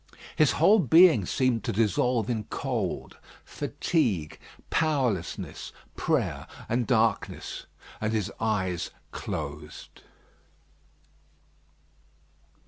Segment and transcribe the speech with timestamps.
[0.35, 4.39] His whole being seemed to dissolve in cold, fatigue,
[4.71, 7.67] powerlessness, prayer, and darkness,
[8.01, 10.01] and his eyes closed.